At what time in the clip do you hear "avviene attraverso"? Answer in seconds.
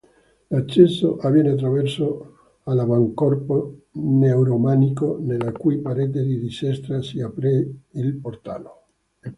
1.17-2.31